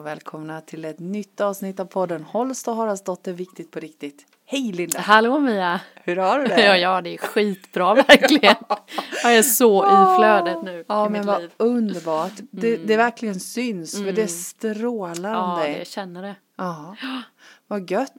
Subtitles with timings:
[0.00, 4.26] och välkomna till ett nytt avsnitt av podden Holst och Haraldsdotter Viktigt på riktigt.
[4.46, 5.00] Hej Linda!
[5.00, 5.80] Hallå Mia!
[5.94, 6.64] Hur har du det?
[6.66, 8.54] Ja, ja det är skitbra verkligen.
[9.22, 11.50] Jag är så i flödet nu Ja i men mitt vad liv.
[11.56, 12.32] underbart.
[12.50, 15.78] Det, det verkligen syns för det strålar om Ja, dig.
[15.78, 16.34] jag känner det.
[16.56, 16.96] Ja.
[17.70, 18.12] Vad gött.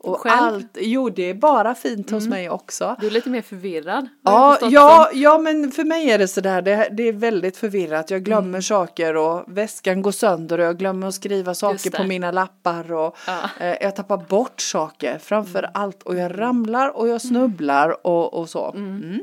[0.00, 0.34] Och Själv?
[0.42, 2.96] allt, jo det är bara fint hos mig också.
[3.00, 4.08] Du är lite mer förvirrad.
[4.22, 5.20] Ja, ja, som.
[5.20, 8.10] ja, men för mig är det sådär, det, det är väldigt förvirrat.
[8.10, 8.62] Jag glömmer Mm.
[8.62, 13.16] saker och väskan går sönder och jag glömmer att skriva saker på mina lappar och
[13.26, 13.50] Ja.
[13.60, 18.48] eh, jag tappar bort saker framför allt och jag ramlar och jag snubblar och, och
[18.48, 18.70] så.
[18.72, 19.20] Mm.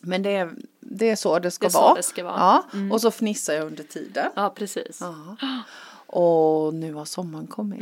[0.00, 0.50] Men det är,
[0.80, 1.94] det är så det ska Det vara.
[1.94, 2.36] det ska vara.
[2.36, 4.30] Ja, och så fnissar jag under tiden.
[4.36, 4.98] Ja, precis.
[5.00, 5.36] Ja.
[6.12, 7.80] Och nu har sommaren kommit.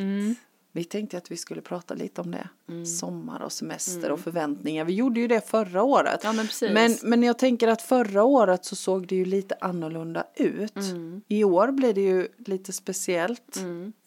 [0.78, 0.82] Mm.
[0.82, 2.48] Vi tänkte att vi skulle prata lite om det.
[2.86, 4.84] Sommar och semester och förväntningar.
[4.84, 6.20] Vi gjorde ju det förra året.
[6.24, 6.70] Ja, men precis.
[6.72, 10.76] Men, men jag tänker att förra året så såg det ju lite annorlunda ut.
[10.76, 11.22] Mm.
[11.28, 13.56] I år blir det ju lite speciellt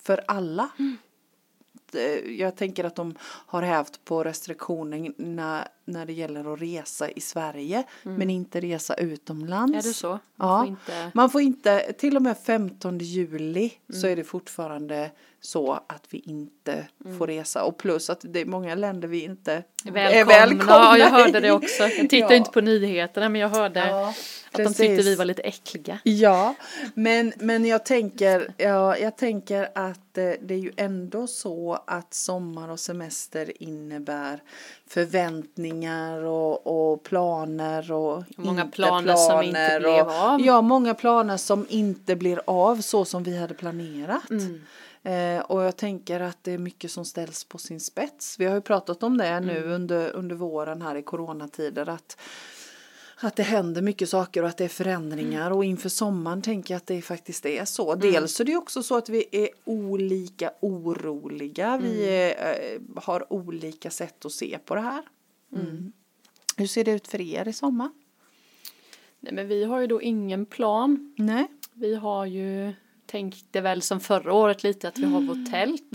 [0.01, 0.69] för alla.
[0.79, 0.97] Mm.
[1.91, 7.21] Det- Jag tänker att de har hävt på restriktionerna när det gäller att resa i
[7.21, 9.71] Sverige men inte resa utomlands.
[9.73, 9.79] Mm.
[9.79, 10.09] Är det så?
[10.09, 10.57] Man Ja.
[10.59, 11.11] får inte...
[11.13, 14.11] Man får inte, till och med 15 juli så Mm.
[14.11, 15.11] är det fortfarande
[15.43, 17.17] så att vi inte Mm.
[17.17, 20.09] får resa och plus att det är många länder vi inte Välkomna.
[20.11, 21.83] är välkomna Ja, jag hörde det också.
[21.83, 22.35] Jag tittade Ja.
[22.35, 24.07] inte på nyheterna men jag hörde Ja,
[24.51, 25.99] att de tyckte vi var lite äckliga.
[26.03, 26.55] Ja,
[26.93, 32.13] men, men jag tänker, ja, jag tänker att eh, det är ju ändå så att
[32.13, 34.43] sommar och semester innebär
[34.93, 40.41] förväntningar och, och planer och Många inte planer som inte planer blev och, av.
[40.41, 44.29] Ja, många planer som inte blir av så som vi hade planerat.
[44.29, 44.61] Mm.
[45.03, 48.39] Eh, och jag tänker att det är mycket som ställs på sin spets.
[48.39, 49.71] Vi har ju pratat om det nu Mm.
[49.71, 52.17] under, under våren här i coronatider att
[53.27, 55.57] att det händer mycket saker och att det är förändringar Mm.
[55.57, 57.95] och inför sommaren tänker jag att det faktiskt är så.
[57.95, 61.77] Dels är det också så att vi är olika oroliga.
[61.77, 62.13] Vi Mm.
[62.13, 65.01] är, eh, har olika sätt att se på det här.
[65.55, 65.91] Mm.
[66.57, 67.89] Hur ser det ut för er i sommar?
[69.19, 71.13] Nej, men vi har ju då ingen plan.
[71.17, 71.47] Nej.
[71.73, 72.73] Vi har ju
[73.05, 75.91] tänkte väl som förra året lite att vi har vårt tält.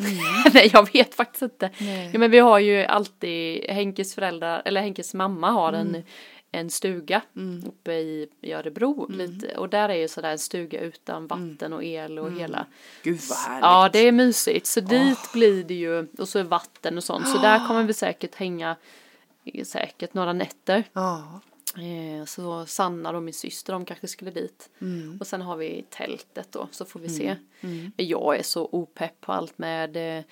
[0.00, 0.16] Mm.
[0.54, 1.70] Nej jag vet faktiskt inte.
[1.78, 2.10] Nej.
[2.12, 6.02] Ja, men vi har ju alltid Henkes föräldrar, eller Henkes mamma har en,
[6.52, 7.22] en stuga
[7.66, 9.56] uppe i, i Örebro lite.
[9.56, 12.66] Och där är ju sådär en stuga utan vatten och el och hela.
[13.02, 13.62] Gud vad härligt.
[13.62, 14.66] Ja det är mysigt.
[14.66, 17.28] Så dit blir det ju, och så är vatten och sånt.
[17.28, 18.76] Så där kommer vi säkert hänga
[19.64, 20.84] säkert några nätter.
[20.92, 21.40] Ja.
[21.76, 24.70] Eh, Så Sanna och min syster de kanske skulle dit.
[24.80, 25.16] Mm.
[25.20, 27.36] Och sen har vi tältet då så får vi se.
[27.96, 30.24] Men jag är så opepp på allt med eh,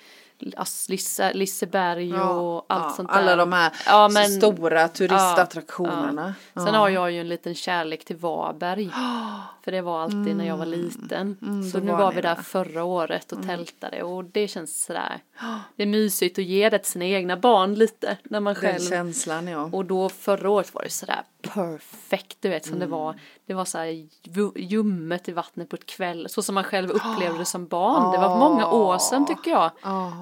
[0.89, 3.15] Lisse, Liseberg och allt ja, sånt där.
[3.15, 6.33] Alla de här Ja, men- stora turistattraktionerna.
[6.53, 6.65] Ja.
[6.65, 8.89] Sen har jag ju en liten kärlek till Varberg.
[9.63, 11.37] För det var alltid när jag var liten.
[11.71, 12.41] så då nu var var vi där där.
[12.43, 15.19] förra året och tältade och det känns sådär.
[15.75, 18.89] Det är mysigt att ge det till sina egna barn lite när man Den själv
[18.89, 19.69] känslan ja.
[19.71, 21.21] och då förra året var det sådär
[21.53, 23.19] perfekt, du vet som det var.
[23.45, 23.85] Det var såhär
[24.23, 28.11] ju- ljummet i vattnet på ett kväll, så som man själv upplevde det som barn.
[28.11, 29.71] Det var många år sedan tycker jag.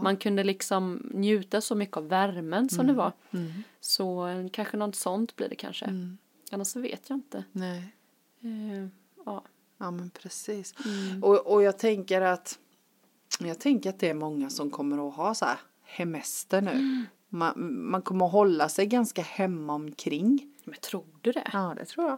[0.03, 3.11] Man kunde liksom njuta så mycket av värmen som det var.
[3.79, 5.85] Så eh, kanske något sånt blir det kanske.
[6.51, 7.43] Annars så vet jag inte.
[7.51, 7.93] Nej.
[8.43, 8.87] Eh,
[9.25, 9.43] ja.
[9.77, 10.73] Ja men precis.
[10.85, 11.23] Mm.
[11.23, 12.59] Och, och jag tänker att
[13.39, 16.71] jag tänker att det är många som kommer att ha så här hemester nu.
[16.71, 17.05] Mm.
[17.29, 17.53] Man,
[17.91, 20.53] man kommer att hålla sig ganska hemma omkring.
[20.67, 21.47] Men tror du det?
[21.53, 22.17] Ja det tror jag.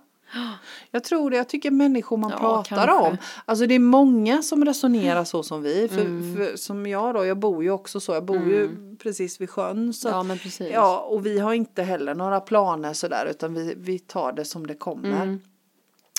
[0.92, 3.10] Jag tror det, jag tycker människor man Ja, pratar kanske.
[3.10, 3.18] om.
[3.46, 5.88] Alltså det är många som resonerar så som vi.
[5.88, 8.70] För, för, som jag då, jag bor ju också så, jag bor ju
[9.04, 9.94] precis vid sjön.
[9.94, 10.70] Så Ja men precis.
[10.74, 14.68] Ja, och vi har inte heller några planer sådär utan vi, vi tar det som
[14.68, 15.40] det kommer.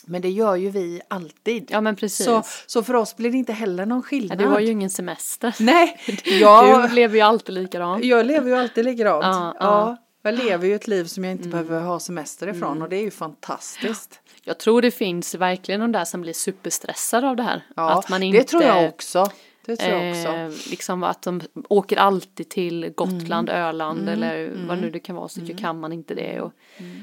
[0.06, 1.56] Men det gör ju vi alltid.
[1.62, 1.66] Mm.
[1.70, 2.26] Ja men precis.
[2.26, 4.38] Så, så för oss blir det inte heller någon ja, skillnad.
[4.38, 5.54] du har ju ingen semester.
[5.60, 6.00] Nej,
[6.40, 8.04] jag, Du lever ju alltid likadant.
[8.04, 9.24] jag lever ju alltid likadant.
[9.24, 12.88] Ja, Ja, jag lever ju ett liv som jag inte behöver ha semester ifrån och
[12.88, 14.20] det är ju fantastiskt.
[14.44, 17.62] Jag tror det finns verkligen de där som blir superstressade av det här.
[17.76, 19.30] Ja, att man inte, det tror jag också.
[19.66, 20.28] Det tror jag också.
[20.28, 25.28] Eh, liksom att de åker alltid till Gotland, Öland eller vad nu det kan vara
[25.28, 26.40] så kan man inte det.
[26.40, 26.52] Och,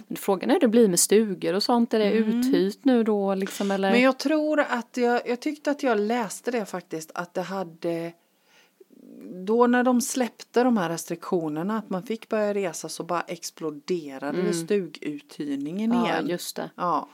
[0.08, 1.94] men frågan är hur det blir med stugor och sånt.
[1.94, 3.92] Är det uthyrt nu då liksom eller?
[3.92, 8.14] Men jag tror att jag, jag tyckte att jag läste det faktiskt att det hade
[9.46, 14.42] då när de släppte de här restriktionerna att man fick börja resa så bara exploderade
[14.42, 16.04] det stuguthyrningen Mm.
[16.06, 16.28] ja, igen.
[16.30, 16.70] just det.
[16.76, 17.08] Ja.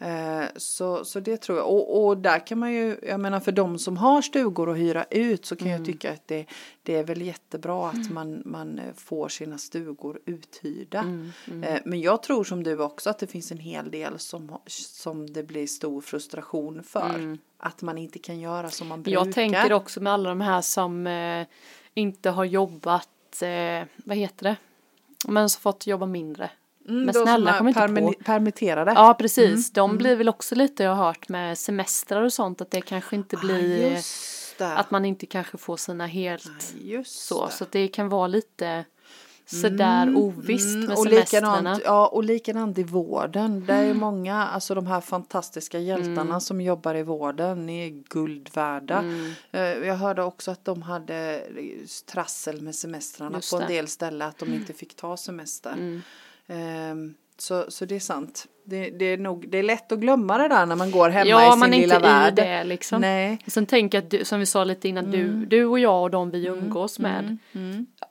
[0.00, 1.66] Eh, så, så det tror jag.
[1.66, 5.04] Och, och där kan man ju, jag menar för de som har stugor att hyra
[5.10, 5.78] ut så kan Mm.
[5.78, 6.46] jag tycka att det,
[6.82, 11.00] det är väl jättebra att man, man eh, får sina stugor uthyrda.
[11.00, 14.58] Mm, Eh, men jag tror som du också att det finns en hel del som,
[14.66, 17.38] som det blir stor frustration för.
[17.58, 19.20] Att man inte kan göra som man brukar.
[19.20, 19.26] Mm.
[19.28, 21.46] Jag tänker också med alla de här som eh,
[21.94, 24.56] inte har jobbat, eh, vad heter det,
[25.28, 26.50] men som fått jobba mindre.
[26.88, 28.24] Mm, men snälla, kom inte permi- på.
[28.24, 28.92] permitterade.
[28.96, 29.70] Ja, precis.
[29.72, 33.16] De blir väl också lite, jag har hört, med semestrar och sånt, att det kanske
[33.16, 34.76] inte blir, ah, just det.
[34.76, 37.46] att man inte kanske får sina helt just så.
[37.46, 37.52] det.
[37.52, 38.84] Så att det kan vara lite
[39.46, 41.56] sådär ovisst Mm, med och semestrarna.
[41.56, 43.64] likadant, ja, och likadant i vården.
[43.66, 46.40] Det är många, alltså de här fantastiska hjältarna Mm.
[46.40, 48.98] som jobbar i vården är guld värda.
[48.98, 49.32] Mm.
[49.52, 51.42] Eh, Jag hörde också att de hade
[52.12, 53.64] trassel med semestrarna Just på en det.
[53.66, 53.76] Mm.
[53.76, 55.70] del ställen, att de inte fick ta semester.
[55.72, 56.02] Ehm,
[57.40, 58.46] Så, så det är sant.
[58.64, 61.30] Det, det, är nog, det är lätt att glömma det där när man går hemma
[61.30, 62.34] Ja, i sin man är lilla inte i värld.
[62.34, 63.00] det liksom.
[63.00, 63.38] Nej.
[63.46, 66.10] Sen tänker jag att du, som vi sa lite innan, du, du och jag och
[66.10, 67.38] de vi umgås med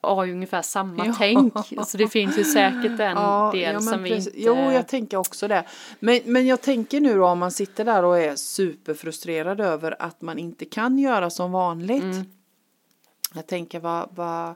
[0.01, 1.15] har ju ungefär samma Ja.
[1.17, 1.53] tänk.
[1.87, 4.27] Så det finns ju säkert en Ja, del ja, som vi precis.
[4.27, 4.39] inte...
[4.41, 5.63] Jo, jag tänker också det.
[5.99, 10.21] Men, men jag tänker nu då om man sitter där och är superfrustrerad över att
[10.21, 12.03] man inte kan göra som vanligt.
[12.03, 12.25] Mm.
[13.35, 14.53] Jag tänker vad, vad,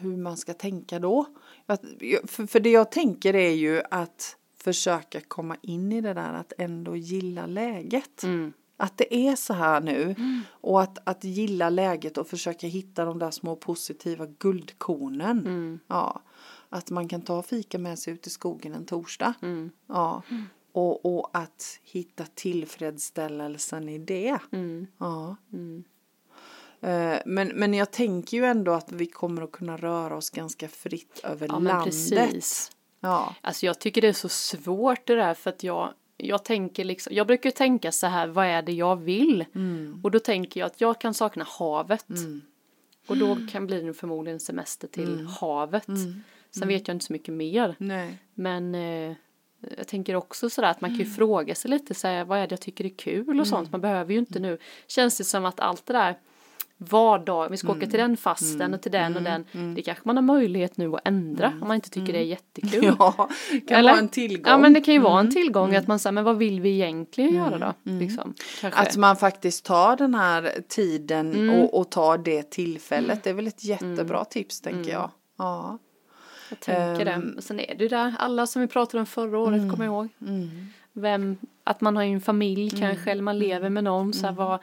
[0.00, 1.26] hur man ska tänka då.
[1.66, 6.52] För, för det jag tänker är ju att försöka komma in i det där att
[6.58, 8.22] ändå gilla läget.
[8.22, 8.52] Mm.
[8.76, 10.14] Att det är så här nu
[10.48, 15.38] och att, att gilla läget och försöka hitta de där små positiva guldkornen.
[15.38, 15.78] Mm.
[15.86, 16.22] Ja,
[16.68, 19.34] att man kan ta fika med sig ut i skogen en torsdag.
[19.42, 19.70] Mm.
[19.86, 20.22] Ja,
[20.72, 24.38] och, och att hitta tillfredsställelsen i det.
[24.52, 24.86] Mm.
[24.98, 25.36] Ja.
[26.80, 30.68] Eh, Men, men jag tänker ju ändå att vi kommer att kunna röra oss ganska
[30.68, 31.84] fritt över Ja, landet.
[31.84, 32.70] precis.
[33.00, 33.34] Ja.
[33.40, 37.14] Alltså jag tycker det är så svårt det där för att jag, jag tänker liksom,
[37.14, 39.44] jag brukar tänka så här, vad är det jag vill?
[39.54, 40.00] Mm.
[40.04, 42.06] Och då tänker jag att jag kan sakna havet.
[43.08, 45.26] Och då kan bli det förmodligen semester till Mm.
[45.26, 45.86] havet.
[46.50, 47.74] Sen vet jag inte så mycket mer.
[47.78, 48.18] Nej.
[48.34, 49.12] Men eh,
[49.76, 52.46] jag tänker också sådär att man kan ju fråga sig lite så här, vad är
[52.46, 53.72] det jag tycker är kul och sånt.
[53.72, 56.18] Man behöver ju inte nu, känns det som att allt det där
[56.78, 59.74] vardag, vi ska åka till den fasten och till den och den.
[59.74, 62.84] Det kanske man har möjlighet nu att ändra om man inte tycker det är jättekul.
[62.98, 63.28] Ja,
[63.68, 63.90] kan Eller?
[63.90, 64.40] vara en tillgång.
[64.46, 64.50] Mm.
[64.50, 66.70] Ja men det kan ju vara en tillgång att man säger men vad vill vi
[66.70, 67.90] egentligen göra då?
[67.92, 68.34] Liksom.
[68.62, 71.54] Att man faktiskt tar den här tiden Mm.
[71.60, 73.24] och, och tar det tillfället.
[73.24, 74.92] Det är väl ett jättebra tips tänker Mm.
[74.92, 75.10] jag.
[75.38, 75.78] Ja.
[76.50, 77.30] Jag tänker Ehm.
[77.30, 77.36] det.
[77.36, 79.70] Och sen är det ju där, alla som vi pratade om förra året, Mm.
[79.70, 80.08] kommer jag ihåg.
[80.92, 82.80] Vem, att man har ju en familj Mm.
[82.80, 84.12] kanske, eller man lever med någon.
[84.12, 84.58] Så här, vad,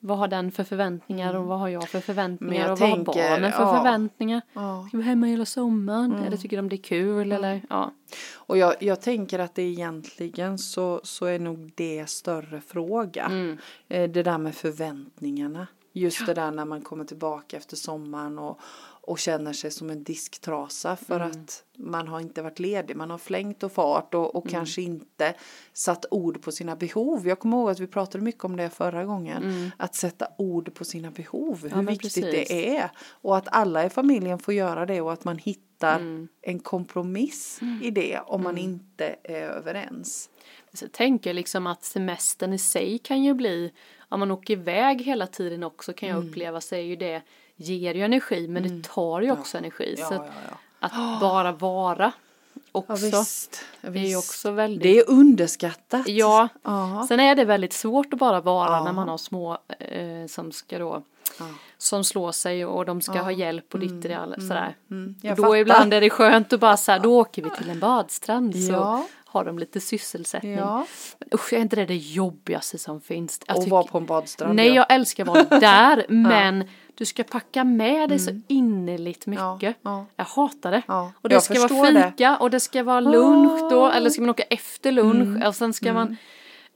[0.00, 2.62] vad har den för förväntningar och vad har jag för förväntningar Mm.
[2.62, 3.76] jag och vad har tänker, barnen för ja.
[3.76, 4.42] förväntningar?
[4.52, 4.74] Ja.
[4.76, 4.88] Mm.
[4.88, 6.14] Ska vi vara hemma hela sommaren?
[6.14, 7.32] Eller tycker de det är kul?
[7.32, 7.92] Eller, ja.
[8.34, 13.24] Och jag, jag tänker att det egentligen så, så är nog det större fråga.
[13.24, 13.58] Mm.
[13.88, 15.66] Eh, Det där med förväntningarna.
[15.92, 18.58] Just det där när man kommer tillbaka efter sommaren och,
[19.02, 21.30] och känner sig som en disktrasa för Mm.
[21.30, 22.96] att man har inte varit ledig.
[22.96, 24.30] Man har flängt och fart och, Mm.
[24.30, 25.34] och kanske inte
[25.72, 27.28] satt ord på sina behov.
[27.28, 29.70] Jag kommer ihåg att vi pratade mycket om det förra gången.
[29.76, 31.58] Att sätta ord på sina behov.
[31.62, 31.84] hur Mm.
[31.84, 32.48] men viktigt precis.
[32.48, 32.90] det är.
[33.10, 36.28] Och att alla i familjen får göra det och att man hittar Mm.
[36.42, 40.30] en kompromiss i det om man inte är överens.
[40.72, 43.72] Så jag tänker liksom att semestern i sig kan ju bli,
[44.08, 46.28] om man åker iväg hela tiden också kan jag Mm.
[46.28, 47.22] uppleva så är ju det,
[47.60, 49.94] ger ju energi men det tar ju också energi.
[49.98, 51.14] Ja, så ja, att, ja.
[51.14, 52.12] att bara vara
[52.54, 53.64] Ja, också, visst.
[53.80, 54.18] Ja, det är ju visst.
[54.30, 56.08] också väldigt Det är underskattat.
[56.08, 57.04] Ja, Ja.
[57.08, 58.84] sen är det väldigt svårt att bara vara Ja.
[58.84, 61.02] när man har små eh, som ska då
[61.38, 61.44] Ja.
[61.78, 64.76] som slår sig och de ska ha hjälp och ditt och det sådär.
[64.90, 65.56] Mm, Och jag då fattar.
[65.56, 68.72] ibland är det skönt att bara så här, då åker vi till en badstrand så
[68.72, 69.06] Ja.
[69.30, 70.52] Har de lite sysselsättning.
[70.52, 70.86] Ja.
[71.18, 73.40] Men usch, är inte det det jobbigaste som finns?
[73.46, 74.54] Jag Och tycker- vara på en badstrand.
[74.54, 74.74] Nej, ja.
[74.74, 79.42] jag älskar att vara där, men du ska packa med dig så innerligt mycket.
[79.62, 79.74] Mm.
[79.82, 80.06] Ja, ja.
[80.16, 80.82] Jag hatar det.
[81.20, 82.10] Och det jag ska vara förstår det.
[82.16, 85.42] fika och det ska vara lunch då, eller ska man åka efter lunch Mm.
[85.48, 86.16] och sen ska man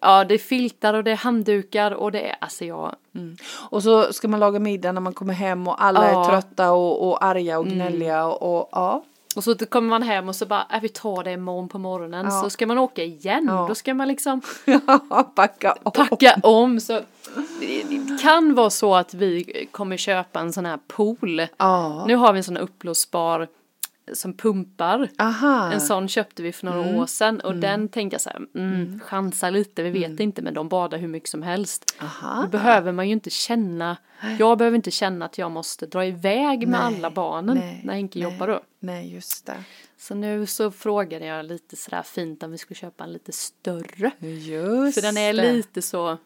[0.01, 2.95] Ja, det är filtar och det är handdukar och det är, alltså jag,
[3.71, 6.25] Och så ska man laga middag när man kommer hem och alla Ja.
[6.25, 9.05] är trötta och, och arga och gnälliga och, och ja.
[9.37, 12.25] Och så kommer man hem och så bara, äh, vi tar det imorgon på morgonen,
[12.27, 12.43] Ja.
[12.43, 13.65] så ska man åka igen, Ja.
[13.69, 14.41] då ska man liksom
[15.35, 15.93] Packa om.
[15.93, 17.01] packa om så
[17.61, 21.47] det, kan vara så att vi kommer köpa en sån här pool.
[21.57, 22.05] Ja.
[22.07, 23.49] Nu har vi en sån här uppblåsbar
[24.13, 25.09] som pumpar.
[25.19, 25.73] Aha.
[25.73, 26.95] En sån köpte vi för några Mm.
[26.97, 30.55] år sedan och den tänkte jag så här, mm, chansa lite, vi vet inte men
[30.55, 31.97] de badar hur mycket som helst.
[32.01, 32.43] Aha.
[32.43, 33.97] Då behöver man ju inte känna,
[34.39, 37.95] jag behöver inte känna att jag måste dra iväg med Nej, alla barnen nej, när
[37.95, 38.31] Henke nej.
[38.33, 38.61] jobbar då.
[38.81, 39.65] Nej, just det.
[39.99, 44.11] Så nu så frågade jag lite sådär fint om vi skulle köpa en lite större.
[44.21, 45.53] Just För den är det.
[45.53, 46.19] lite så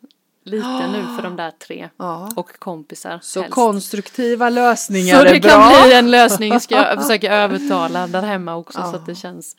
[0.49, 2.31] liten nu för de där tre Ja.
[2.37, 3.19] och kompisar.
[3.23, 3.55] Så helst.
[3.55, 5.51] konstruktiva lösningar Så det är bra.
[5.51, 9.57] kan bli en lösning, ska jag försöka övertala där hemma också så att det känns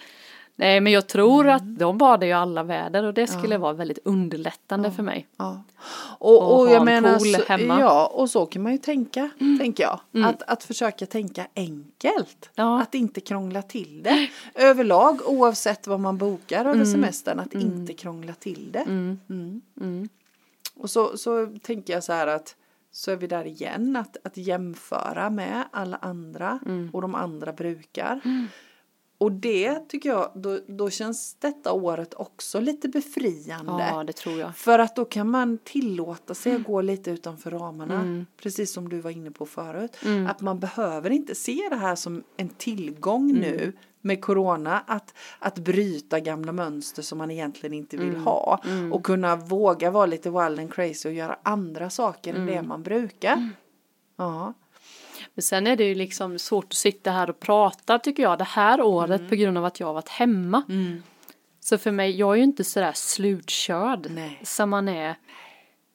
[0.55, 1.55] Nej men jag tror Mm.
[1.55, 5.27] att de badar ju alla väder och det skulle vara väldigt underlättande för mig.
[5.37, 5.63] Ja.
[6.17, 7.53] Och, Och och jag en menar, så.
[7.53, 7.79] Mm.
[7.79, 9.29] ja, och så kan man ju tänka,
[9.59, 10.25] tänker jag.
[10.25, 12.49] Att, att försöka tänka enkelt.
[12.55, 12.81] Ja.
[12.81, 14.27] Att inte krångla till det.
[14.55, 16.73] Överlag, oavsett vad man bokar Mm.
[16.75, 18.85] över semestern, att inte krångla till det.
[20.79, 20.83] Mm.
[20.83, 22.55] Och så, så tänker jag så här att
[22.91, 26.89] så är vi där igen, att, att jämföra med alla andra Mm.
[26.93, 28.21] och de andra brukar.
[29.21, 33.87] Och det tycker jag, då, då känns detta året också lite befriande.
[33.91, 34.55] Ja det tror jag.
[34.57, 36.61] För att då kan man tillåta sig Mm.
[36.61, 38.25] att gå lite utanför ramarna.
[38.41, 39.97] Precis som du var inne på förut.
[40.05, 40.27] Mm.
[40.27, 43.41] Att man behöver inte se det här som en tillgång Mm.
[43.41, 44.83] nu med corona.
[44.87, 48.23] Att, att bryta gamla mönster som man egentligen inte vill Mm.
[48.23, 48.61] ha.
[48.91, 52.55] Och kunna våga vara lite wild and crazy och göra andra saker än Mm.
[52.55, 53.49] det man brukar.
[54.17, 54.53] Ja.
[55.39, 58.43] Men sen är det ju liksom svårt att sitta här och prata tycker jag det
[58.43, 59.29] här året Mm.
[59.29, 60.63] på grund av att jag har varit hemma.
[61.59, 64.39] Så för mig, jag är ju inte sådär slutkörd Nej.
[64.43, 65.15] som man är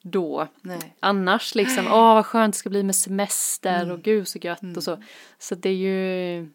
[0.01, 0.47] då.
[0.61, 0.95] Nej.
[0.99, 3.91] Annars liksom, åh vad skönt det ska bli med semester Mm.
[3.91, 5.03] och gud så gött och så.
[5.39, 6.49] Så det är ju,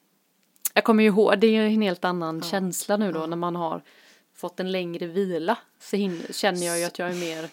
[0.75, 3.57] jag kommer ju ihåg, det är ju en helt annan känsla nu då när man
[3.57, 3.83] har
[4.35, 5.59] fått en längre vila.
[5.81, 5.97] Så
[6.33, 7.49] känner jag ju att jag är mer,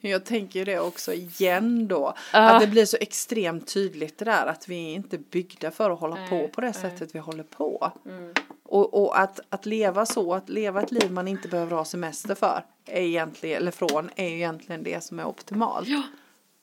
[0.00, 2.14] Jag tänker ju det också igen då.
[2.32, 2.50] Ja.
[2.50, 6.00] Att det blir så extremt tydligt det där att vi är inte byggda för att
[6.00, 6.74] hålla Nej, på på det nej.
[6.74, 7.92] sättet vi håller på.
[8.62, 12.34] Och, och att, att leva så, att leva ett liv man inte behöver ha semester
[12.34, 15.88] för, är egentligen, eller från, är ju egentligen det som är optimalt.
[15.88, 16.02] Ja.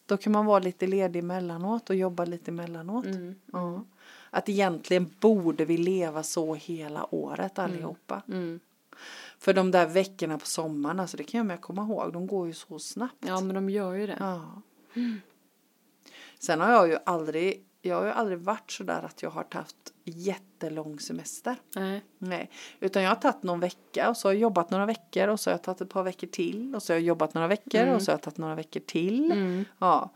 [0.05, 3.05] Då kan man vara lite ledig emellanåt och jobba lite emellanåt.
[3.05, 3.35] Mm.
[3.51, 3.83] Ja.
[4.29, 8.21] Att egentligen borde vi leva så hela året allihopa.
[8.27, 8.59] mm.
[9.39, 12.53] För de där veckorna på sommaren, alltså det kan jag komma ihåg, de går ju
[12.53, 13.25] så snabbt.
[13.27, 14.17] ja men de gör ju det.
[14.19, 14.61] Ja.
[16.39, 19.45] Sen har jag ju aldrig, jag har ju aldrig varit så där att jag har
[19.51, 21.55] haft jättelång semester.
[21.75, 22.03] Nej.
[22.17, 25.39] Nej, utan jag har tagit någon vecka och så har jag jobbat några veckor och
[25.39, 27.87] så har jag tagit ett par veckor till och så har jag jobbat några veckor
[27.87, 29.31] och så har jag tagit några veckor till.
[29.31, 29.65] Mm.
[29.79, 30.09] Ja.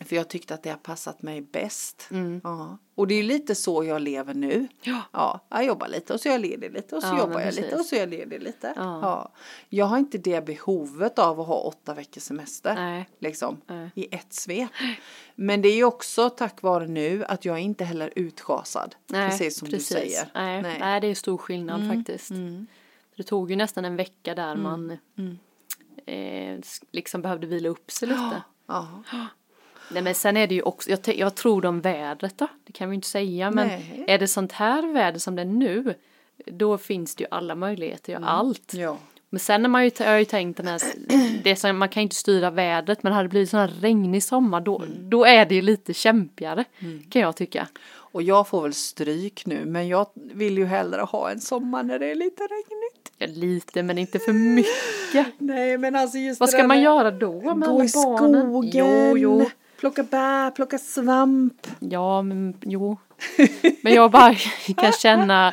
[0.00, 2.08] För jag tyckte att det har passat mig bäst.
[2.10, 2.40] Mm.
[2.44, 2.78] Ja.
[2.94, 4.68] Och det är lite så jag lever nu.
[4.82, 5.02] Ja.
[5.12, 7.54] Ja, jag jobbar lite och så är jag ledig lite och så Ja, jobbar jag
[7.54, 7.80] lite precis.
[7.80, 8.72] och så är jag ledig lite.
[8.76, 8.98] Ja.
[9.02, 9.32] Ja.
[9.68, 12.74] Jag har inte det behovet av att ha åtta veckors semester.
[12.74, 13.08] Nej.
[13.18, 13.90] Liksom Nej.
[13.94, 14.70] i ett svep.
[15.34, 18.94] Men det är ju också tack vare nu att jag är inte heller utschasad.
[19.06, 20.28] Nej, precis som du säger.
[20.34, 21.00] Nej, nej.
[21.00, 22.30] det är stor skillnad faktiskt.
[22.30, 22.66] Mm.
[23.16, 24.90] Det tog ju nästan en vecka där man
[26.06, 28.42] eh, s- liksom behövde vila upp sig lite.
[28.66, 29.02] Ja.
[29.90, 32.88] Nej men sen är det ju också, jag, jag tror om vädret då, det kan
[32.90, 34.04] vi inte säga men Nej.
[34.06, 35.94] är det sånt här väder som det är nu
[36.46, 38.22] då finns det ju alla möjligheter, Mm.
[38.22, 38.74] ja allt.
[38.74, 38.96] Ja.
[39.30, 40.80] Men sen har man ju, jag har ju tänkt den här,
[41.44, 44.22] det som, man kan ju inte styra vädret men hade det blivit sån här regnig
[44.22, 45.10] sommar då, Mm.
[45.10, 46.64] då är det ju lite kämpigare
[47.10, 47.68] kan jag tycka.
[47.94, 51.98] Och jag får väl stryk nu men jag vill ju hellre ha en sommar när
[51.98, 53.12] det är lite regnigt.
[53.18, 55.26] Ja, lite men inte för mycket.
[55.38, 58.42] Nej men alltså just Vad ska man med- göra då med Gå alla i barnen?
[58.42, 59.50] skogen, Jo, jo
[59.84, 61.66] plocka bär, plocka svamp.
[61.78, 62.96] Ja, men jo.
[63.82, 64.34] Men jag bara
[64.76, 65.52] kan känna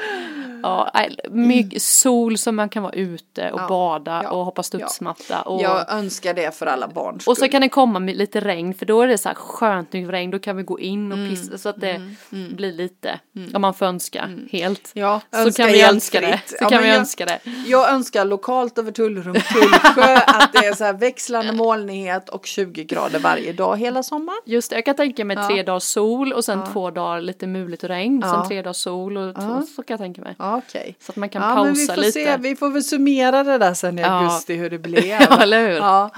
[0.63, 0.91] ja,
[1.30, 5.41] mycket sol som man kan vara ute och Ja, bada ja, och hoppa studsmatta.
[5.41, 7.51] Och, Jag önskar det för alla barns och så skull.
[7.51, 10.32] kan det komma lite regn för då är det så här skönt med regn.
[10.32, 12.01] Då kan vi gå in och Mm, pissa så att det
[12.32, 13.20] blir lite,
[13.53, 14.91] om man får önska helt.
[14.94, 16.39] Ja, Så kan vi önska det.
[16.46, 17.39] Så kan vi jag- önska det.
[17.65, 22.84] Jag önskar lokalt över Tullrum, Tullsjö att det är så här växlande molnighet och 20
[22.84, 24.39] grader varje dag hela sommaren.
[24.46, 27.84] Just det, jag kan tänka mig tre dagars sol och sen två dagar lite muligt
[27.84, 28.22] och regn.
[28.22, 30.36] Sen tre dagars sol och två, så kan jag tänka mig.
[30.51, 30.96] Ja, okej.
[31.00, 32.12] Så att man kan Ja, men vi pausa får lite.
[32.12, 34.08] se, vi får väl summera det där sen i Ja.
[34.08, 35.05] augusti hur det blev.
[35.05, 35.75] Ja, eller hur?
[35.77, 36.10] Ja,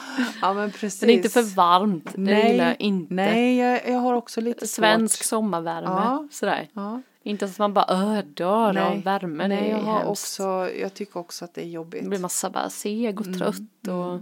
[0.41, 1.01] ja men precis.
[1.01, 3.13] Men inte för varmt, det Nej, gillar jag inte.
[3.13, 5.25] Nej, jag, jag har också lite Svensk svårt.
[5.25, 6.27] sommarvärme, Ja.
[6.31, 6.69] sådär.
[6.73, 7.01] Ja.
[7.25, 10.09] Inte så att man bara öh, dör av värme, Nej, det jag har hemskt.
[10.09, 12.03] också, jag tycker också att det är jobbigt.
[12.03, 14.19] Det blir massa bara seg och trött och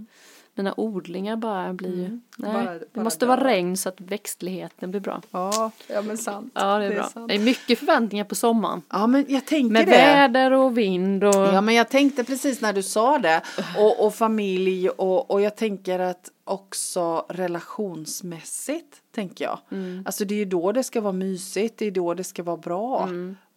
[0.56, 3.36] mina odlingar bara blir ju, nej, Bara- det bara måste dör.
[3.36, 5.22] vara regn så att växtligheten blir bra.
[5.32, 6.52] Ja, ja men sant.
[6.56, 7.04] Ja, det är, bra.
[7.04, 7.28] sant.
[7.30, 8.82] Det är mycket förväntningar på sommaren.
[8.90, 9.92] Ja, men jag tänker Med det.
[9.92, 13.42] väder och vind och Ja men jag tänkte precis när du sa det
[13.78, 19.60] och, och familj och, och jag tänker att också relationsmässigt tänker jag.
[19.72, 20.04] Mm.
[20.06, 22.58] Alltså det är ju då det ska vara mysigt, det är då det ska vara
[22.58, 23.10] bra.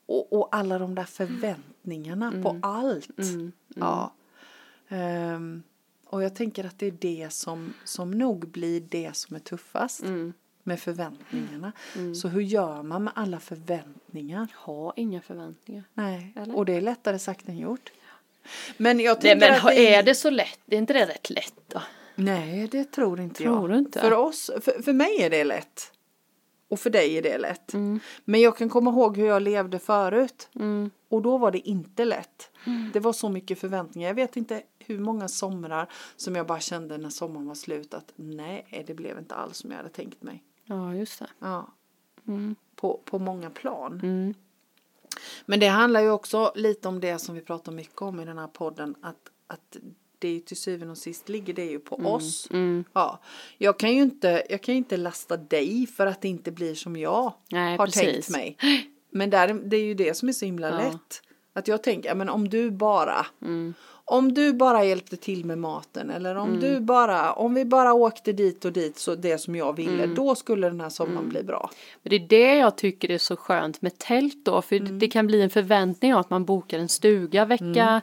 [0.06, 2.60] och, och alla de där förväntningarna på Mm.
[2.62, 3.08] allt.
[3.74, 4.12] Ja.
[4.88, 5.62] Ehm,
[6.06, 10.00] och jag tänker att det är det som, som nog blir det som är tuffast
[10.02, 10.32] Mm.
[10.62, 11.73] med förväntningarna.
[12.14, 14.49] Så hur gör man med alla förväntningar?
[14.56, 15.84] Ha inga förväntningar.
[15.94, 16.56] Nej, Eller?
[16.56, 17.92] och det är lättare sagt än gjort.
[18.76, 20.58] Men jag Nej tänker men att det är det så lätt?
[20.66, 21.82] Är inte det rätt lätt då?
[22.14, 23.70] Nej, det tror inte Tror jag.
[23.70, 24.00] du inte?
[24.00, 25.90] För oss, för, för mig är det lätt.
[26.68, 27.73] Och för dig är det lätt.
[27.75, 28.00] Mm.
[28.25, 30.49] Men jag kan komma ihåg hur jag levde förut.
[30.54, 30.90] Mm.
[31.14, 32.50] Och då var det inte lätt.
[32.92, 34.09] Det var så mycket förväntningar.
[34.09, 38.12] Jag vet inte hur många somrar som jag bara kände när sommaren var slut att
[38.16, 40.42] nej, det blev inte alls som jag hade tänkt mig.
[40.64, 41.26] Ja just det.
[41.38, 41.73] Ja.
[42.28, 42.56] Mm.
[42.76, 44.00] På, på många plan.
[44.02, 44.35] Mm.
[45.47, 48.38] Men det handlar ju också lite om det som vi pratar mycket om i den
[48.38, 48.94] här podden.
[49.00, 49.76] Att, att
[50.18, 52.49] det är till syvende och sist ligger det ju på oss.
[52.50, 52.85] Mm.
[52.92, 53.18] Ja,
[53.59, 56.97] jag kan ju inte, jag kan inte lasta dig för att det inte blir som
[56.97, 58.02] jag Nej, har precis.
[58.02, 58.56] tänkt mig.
[59.14, 60.76] Men där, det är ju det som är så himla Ja.
[60.78, 61.23] lätt.
[61.52, 63.75] Att jag tänker, men om du bara, Mm.
[64.04, 68.33] om du bara hjälpte till med maten eller om du bara, om vi bara åkte
[68.33, 70.14] dit och dit så det som jag ville, Mm.
[70.14, 71.71] då skulle den här sommaren bli bra.
[72.02, 74.62] Men det är det jag tycker är så skönt med tält då.
[74.62, 74.99] För Mm.
[74.99, 78.00] det kan bli en förväntning om att man bokar en stuga vecka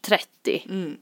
[0.00, 0.64] 30.
[0.70, 0.96] Mm.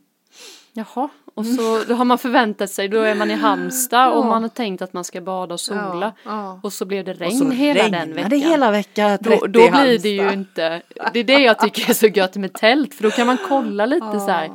[0.72, 1.08] Jaha,
[1.40, 4.49] och så då har man förväntat sig, då är man i Halmstad och man har
[4.49, 6.12] tänkt att man ska bada och sola.
[6.25, 6.61] Ja.
[6.62, 8.30] Och så blev det regn hela den veckan.
[8.30, 10.82] det hela vecka 30 då, då blir det ju inte,
[11.12, 13.87] det är det jag tycker är så gött med tält för då kan man kolla
[13.87, 14.50] lite så här.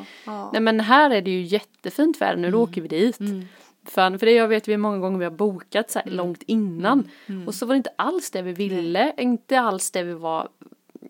[0.54, 3.18] Nej men här är det ju jättefint väder nu, då åker vi dit.
[3.88, 7.10] För, för det jag vet vi många gånger vi har bokat så här långt innan.
[7.48, 10.48] Och så var det inte alls det vi ville, inte alls det vi var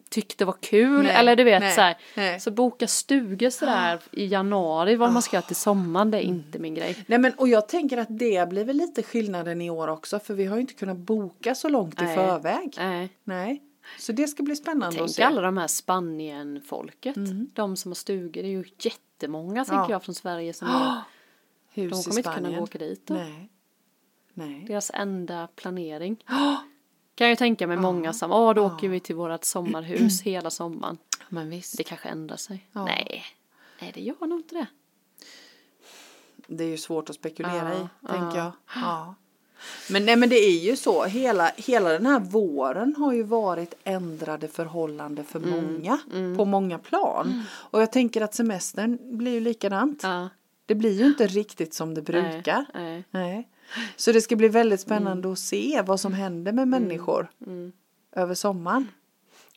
[0.10, 1.98] tyckte var kul Nej, eller du vet nej, så här.
[2.16, 2.40] nej.
[2.40, 6.60] Så boka stugor sådär i januari vad man ska göra till sommaren det är inte
[6.60, 7.04] min grej.
[7.08, 10.34] Nej men och jag tänker att det blir väl lite skillnaden i år också för
[10.34, 12.74] vi har ju inte kunnat boka så långt i förväg.
[12.78, 13.10] Nej.
[13.24, 13.62] Nej.
[14.00, 15.24] Så det ska bli spännande att Tänk se.
[15.24, 17.16] alla de här Spanien-folket.
[17.54, 19.92] De som har stugor, det är ju jättemånga tänker Ja.
[19.92, 21.02] jag från Sverige som är,
[21.74, 23.14] Hus de kommer inte kunna åka dit då.
[23.14, 23.50] Nej.
[24.34, 24.66] Nej.
[24.68, 26.18] Deras enda planering.
[27.16, 30.98] Kan jag tänka mig många som, åh då åker vi till vårat sommarhus hela sommaren.
[31.30, 31.78] Men visst.
[31.78, 32.66] Det kanske ändrar sig.
[32.72, 32.86] Ja.
[32.86, 33.24] Nej,
[33.82, 34.66] nej det gör nog inte det.
[36.48, 38.08] Det är ju svårt att spekulera Ja, i, ja.
[38.08, 38.52] tänker jag.
[38.76, 39.16] Ja.
[39.90, 43.74] Men nej men det är ju så, hela, hela den här våren har ju varit
[43.84, 46.00] ändrade förhållanden för Mm, många.
[46.38, 47.44] På många plan.
[47.54, 50.04] Och jag tänker att semestern blir ju likadant.
[50.04, 50.30] Ja,
[50.66, 52.66] Det blir ju inte riktigt som det brukar.
[52.74, 53.04] nej, nej.
[53.12, 53.50] Nej.
[53.96, 54.98] Så det ska bli väldigt Mm.
[54.98, 57.28] spännande att se vad som händer med människor
[58.16, 58.88] över sommaren.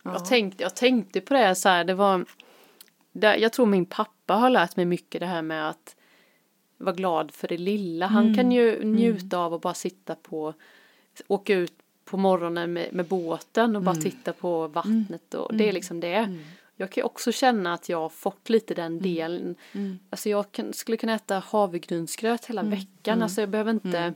[0.02, 2.24] Jag, tänkte, jag tänkte på det så här, det var,
[3.12, 5.96] det, jag tror min pappa har lärt mig mycket det här med att
[6.76, 8.06] vara glad för det lilla.
[8.06, 10.54] Han kan ju njuta av att bara sitta på,
[11.28, 11.72] åka ut
[12.04, 16.36] på morgonen med, med båten och bara titta på vattnet och det är liksom det.
[16.80, 19.54] Jag kan ju också känna att jag har fått lite den delen.
[20.10, 23.22] Alltså jag kan, skulle kunna äta havregrynsgröt hela veckan.
[23.22, 24.14] Alltså jag behöver inte,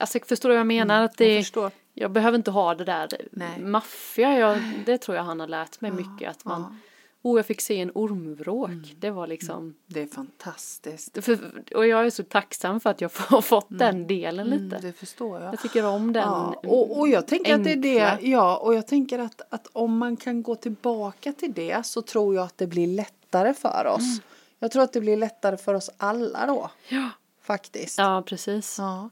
[0.00, 1.04] alltså förstår du vad jag menar?
[1.04, 1.70] Att det, Jag förstår.
[1.94, 3.58] jag behöver inte ha det där Nej.
[3.60, 4.38] maffiga.
[4.38, 6.30] Jag, det tror jag han har lärt mig mycket.
[6.30, 6.80] Att man,
[7.24, 8.70] oh jag fick se en ormvråk.
[8.98, 11.24] Det var liksom, Det är fantastiskt.
[11.24, 11.38] för,
[11.74, 14.76] och jag är så tacksam för att jag har fått den delen lite.
[14.76, 15.52] Mm, det förstår jag.
[15.52, 16.22] Jag tycker om den.
[16.22, 18.28] Ja, och, och jag tänker att det är det, enkla.
[18.28, 22.34] ja, och jag tänker att, att om man kan gå tillbaka till det så tror
[22.34, 24.20] jag att det blir lättare för oss.
[24.58, 27.10] Jag tror att det blir lättare för oss alla då, Ja.
[27.42, 27.98] faktiskt.
[27.98, 28.78] ja, precis.
[28.78, 29.10] Ja.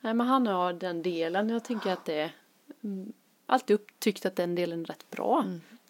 [0.00, 1.48] Nej, men han har den delen.
[1.48, 2.30] Jag tänker att det
[2.84, 3.12] mm,
[3.46, 5.44] alltid upp, tyckt att den delen är rätt bra.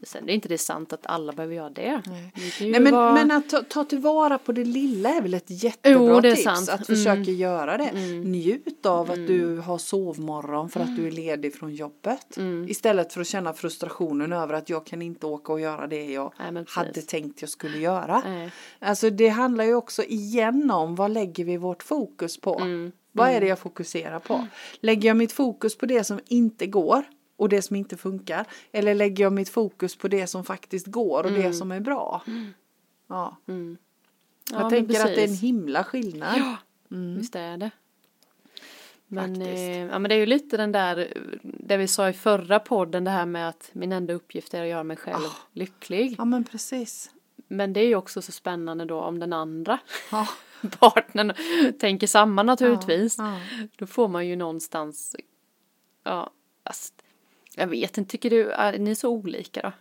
[0.07, 2.03] Sen är inte det sant att alla behöver göra det.
[2.07, 2.33] Nej.
[2.59, 5.45] Det Nej, men, vara- men att ta, ta tillvara på det lilla är väl ett
[5.65, 6.43] jättebra är tips.
[6.43, 6.69] sant.
[6.69, 6.99] Att Mm.
[6.99, 7.93] försöka göra det.
[8.25, 12.39] Njut av att du har sovmorgon för att du är ledig från jobbet.
[12.69, 16.33] Istället för att känna frustrationen över att jag kan inte åka och göra det jag
[16.53, 18.23] Nej, hade tänkt jag skulle göra.
[18.25, 18.51] Nej.
[18.79, 22.59] Alltså det handlar ju också igen om vad lägger vi vårt fokus på?
[22.59, 22.93] Mm.
[23.13, 24.47] Vad är det jag fokuserar på?
[24.81, 27.03] Lägger jag mitt fokus på det som inte går
[27.37, 28.47] och det som inte funkar?
[28.73, 32.23] Eller lägger jag mitt fokus på det som faktiskt går och det som är bra?
[33.07, 33.37] Ja.
[33.49, 33.77] Mm.
[34.51, 36.35] Ja, Jag men tänker att det är en himla skillnad.
[36.39, 36.57] Ja,
[37.17, 37.71] visst är det.
[39.07, 42.59] Men, eh, ja, men det är ju lite den där, det vi sa i förra
[42.59, 45.37] podden, det här med att min enda uppgift är att göra mig själv Ah.
[45.53, 46.15] lycklig.
[46.19, 47.11] Ja men precis.
[47.49, 49.79] Men det är ju också så spännande då om den andra
[50.11, 50.29] Ja.
[50.79, 51.33] partnern
[51.79, 53.19] tänker samma naturligtvis.
[53.19, 53.41] Ja,
[53.77, 55.17] Då får man ju någonstans,
[56.05, 56.31] ja,
[56.67, 56.94] fast,
[57.57, 59.73] jag vet inte, tycker du, är ni så olika då?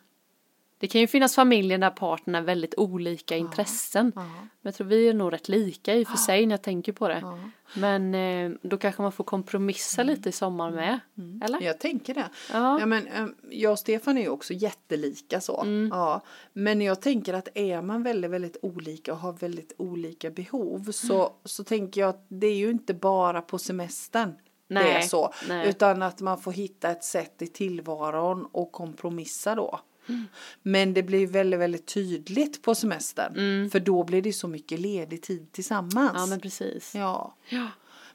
[0.83, 4.11] Det kan ju finnas familjer där partnerna har väldigt olika intressen.
[4.15, 4.21] Ja.
[4.21, 6.91] Men jag tror vi är nog rätt lika i och för sig när jag tänker
[6.91, 7.19] på det.
[7.21, 7.39] Ja.
[7.75, 10.99] Men eh, då kanske man får kompromissa lite i sommar med.
[11.43, 11.61] Eller?
[11.61, 12.29] Jag tänker det.
[12.51, 12.79] Ja.
[12.79, 15.63] Ja, men, äm, jag och Stefan är ju också jättelika så.
[15.91, 16.21] Ja.
[16.53, 21.33] Men jag tänker att är man väldigt, väldigt olika och har väldigt olika behov så,
[21.45, 24.33] så tänker jag att det är ju inte bara på semestern
[24.67, 25.33] det är Nej, så.
[25.47, 25.69] nej.
[25.69, 29.79] Utan att man får hitta ett sätt i tillvaron och kompromissa då.
[30.61, 33.69] Men det blir väldigt, väldigt tydligt på semestern.
[33.69, 36.11] För då blir det så mycket ledig tid tillsammans.
[36.15, 36.95] Ja men precis.
[36.95, 37.35] ja.
[37.49, 37.67] Ja.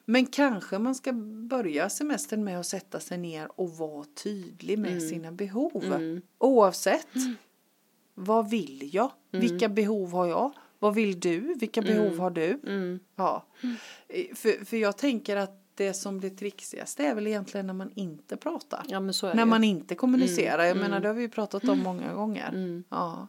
[0.05, 1.13] Men kanske man ska
[1.49, 6.21] börja semestern med att sätta sig ner och vara tydlig med sina behov.
[6.39, 7.07] Oavsett.
[8.15, 9.13] Vad vill jag?
[9.31, 10.53] Vilka behov har jag?
[10.79, 11.55] Vad vill du?
[11.55, 12.61] Vilka behov har du?
[12.67, 13.01] Mm.
[13.17, 13.47] Ja.
[14.09, 17.91] Eh, För, för jag tänker att det som blir trixigast är väl egentligen när man
[17.95, 18.83] inte pratar.
[18.89, 20.65] ja När det man inte kommunicerar.
[20.65, 22.49] Jag menar det har vi ju pratat om många gånger.
[22.49, 22.85] Mm.
[22.89, 23.29] Ja.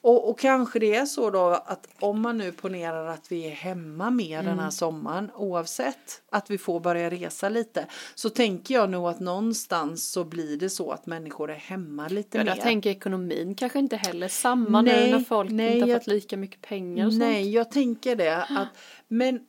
[0.00, 3.50] Och, och kanske det är så då att om man nu ponerar att vi är
[3.50, 4.58] hemma mer den Mm.
[4.58, 10.10] här sommaren oavsett att vi får börja resa lite så tänker jag nog att någonstans
[10.10, 12.50] så blir det så att människor är hemma lite Ja, mer.
[12.50, 16.06] jag tänker ekonomin kanske inte heller samma nu Nej, när folk nej, inte har fått
[16.06, 17.20] lika mycket pengar och sånt.
[17.20, 18.36] Nej, jag tänker det.
[18.42, 18.68] Att,
[19.08, 19.40] men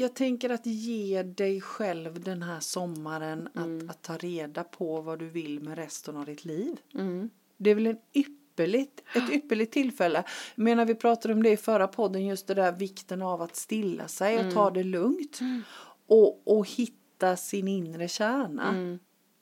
[0.00, 5.18] jag tänker att ge dig själv den här sommaren att, att ta reda på vad
[5.18, 6.76] du vill med resten av ditt liv.
[6.94, 7.30] Mm.
[7.56, 10.24] Det är väl en ypperligt, ett ypperligt tillfälle.
[10.54, 14.08] Menar, vi pratade om det i förra podden, just det där vikten av att stilla
[14.08, 15.38] sig och ta det lugnt.
[16.06, 18.98] Och, och hitta sin inre kärna.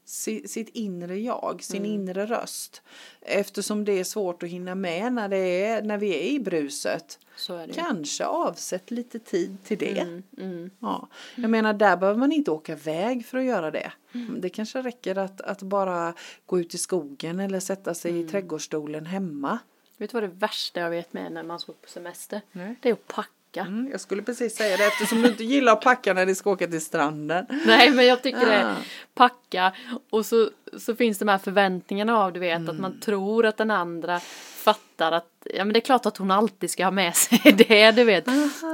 [0.07, 0.43] Mm.
[0.43, 2.83] Si- Sitt inre jag, sin inre röst.
[3.21, 7.19] Eftersom det är svårt att hinna med när, det är, när vi är i bruset.
[7.37, 7.69] Så är.
[7.69, 9.99] Kanske avsätt lite tid till det.
[10.01, 10.71] Mm, mm.
[10.81, 11.09] Ja.
[11.35, 13.93] Jag menar, där behöver man inte åka iväg för att göra det.
[14.39, 16.15] Det kanske räcker att, att bara
[16.47, 19.59] gå ut i skogen eller sätta sig i trädgårdsstolen hemma.
[19.97, 22.41] Vet du vad det värsta jag vet med när man ska på semester?
[22.53, 22.75] Nej.
[22.83, 23.31] Det är att packa.
[23.63, 26.51] Mm, jag skulle precis säga det eftersom du inte gillar att packa när du ska
[26.51, 27.47] åka till stranden.
[27.67, 28.75] Nej men jag tycker det Ah.
[29.15, 29.73] packa
[30.11, 32.83] och så, så finns de här förväntningarna av du vet att Mm.
[32.83, 34.21] man tror att den andra
[34.57, 37.91] fattar att ja men det är klart att hon alltid ska ha med sig det
[37.91, 38.25] du vet.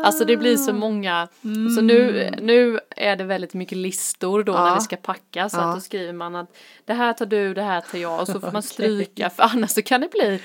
[0.05, 1.29] Alltså det blir så många
[1.77, 4.69] så nu, nu är det väldigt mycket listor då när Mm.
[4.71, 4.75] Ja.
[4.75, 5.63] vi ska packa så Ja.
[5.63, 8.41] att då skriver man att det här tar du, det här tar jag och så
[8.41, 10.41] får man stryka för annars så kan det bli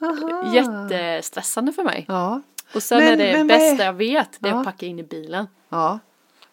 [0.00, 0.54] Aha.
[0.54, 2.04] jättestressande för mig.
[2.08, 2.42] Ja.
[2.74, 4.58] Och sen Men- är det men vad är- bästa jag vet det är Ja.
[4.58, 5.46] att packa in i bilen.
[5.68, 5.98] Ja.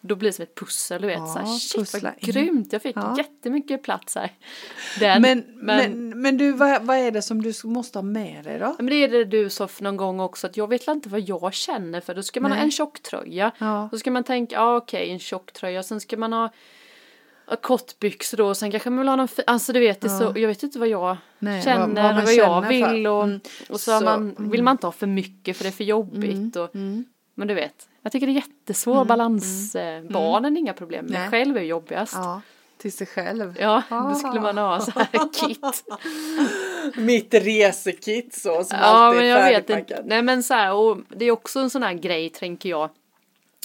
[0.04, 1.18] Då blir det som ett pussel, du vet.
[1.18, 2.32] Ja, så här, shit vad in.
[2.32, 3.16] grymt, jag fick Ja.
[3.18, 4.32] jättemycket plats här.
[5.00, 8.44] Den, Men, men, men, men, du, vad, vad är det som du måste ha med
[8.44, 8.76] dig då?
[8.78, 11.20] men det är det du sa för någon gång också, att jag vet inte vad
[11.22, 12.66] jag känner för då ska man ha Nej.
[12.66, 13.52] en tjocktröja.
[13.58, 13.90] Ja.
[13.92, 16.50] Då ska man tänka, ja okej en tjocktröja, sen ska man ha ha
[17.56, 20.40] kortbyxor då, sen kanske man vill ha någon, fi- alltså du vet, det är så,
[20.40, 23.40] jag vet inte vad jag Nej, känner, vad- vad, vad jag vill och, Mm.
[23.70, 26.56] och så, Så, man, vill man inte ha för mycket för det är för jobbigt
[26.56, 26.70] och,
[27.36, 31.22] men du vet, jag tycker det är jättesvår balans, eh, barnen är inga problem, men
[31.22, 31.30] Nej.
[31.30, 32.14] själv är jobbigast.
[32.16, 32.42] Ja,
[32.78, 33.56] till sig själv.
[33.60, 35.84] Ja, då skulle man ha så här kit.
[36.96, 40.02] Mitt resekit så som Ja, alltid men jag vet inte.
[40.06, 42.90] Nej, men så här, och det är också en sån här grej, tänker jag.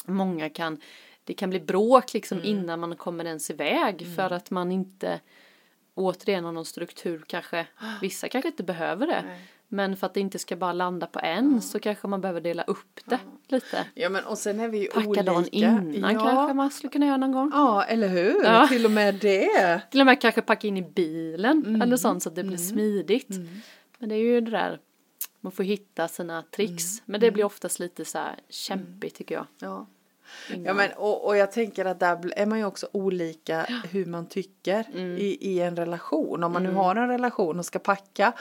[0.05, 0.81] Många kan,
[1.27, 2.51] det kan bli bråk liksom Mm.
[2.51, 5.21] innan man kommer ens iväg för att man inte
[5.95, 7.67] återigen har någon struktur kanske.
[8.01, 9.23] Vissa kanske inte behöver det.
[9.27, 9.41] Nej.
[9.69, 12.63] Men för att det inte ska bara landa på en så kanske man behöver dela
[12.63, 13.87] upp det lite.
[13.95, 15.23] Ja men och sen är vi ju Packa olika.
[15.23, 16.21] dagen innan ja.
[16.21, 17.51] kanske man skulle kunna göra någon gång.
[17.55, 18.45] Ja, eller hur?
[18.45, 18.67] Ja.
[18.69, 19.81] Till och med det.
[19.91, 21.83] Till och med kanske packa in i bilen Mm.
[21.83, 23.29] eller sånt så att det blir smidigt.
[23.99, 24.81] Men det är ju det där,
[25.41, 26.93] man får hitta sina tricks.
[26.99, 27.03] Mm.
[27.05, 29.47] Men det blir oftast lite så här kämpigt tycker jag.
[29.59, 29.87] Ja.
[30.65, 34.27] Ja men och, och jag tänker att där är man ju också olika hur man
[34.27, 35.17] tycker Mm.
[35.19, 36.45] i, i en relation.
[36.45, 38.33] Om man nu har en relation och ska packa